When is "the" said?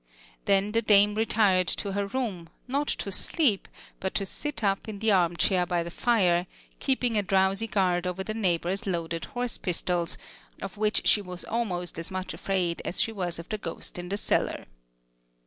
0.71-0.81, 4.97-5.11, 5.83-5.91, 8.23-8.33, 13.49-13.59, 14.09-14.17